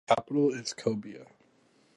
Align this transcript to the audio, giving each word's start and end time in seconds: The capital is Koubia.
The 0.07 0.15
capital 0.15 0.51
is 0.55 0.73
Koubia. 0.73 1.27